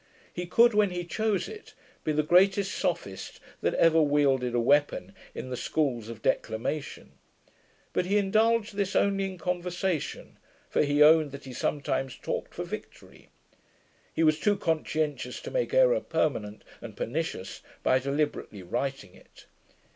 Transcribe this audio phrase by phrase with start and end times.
[0.33, 5.13] He could, when he chose it, be the greatest sophist that ever wielded a weapon
[5.35, 7.11] in the schools of declamation;
[7.93, 10.39] but he indulged this only in conversation;
[10.71, 13.29] for he owned he sometimes talked for victory;
[14.11, 19.45] he was too conscientious to make errour permanent and pernicious, by deliberately writing it.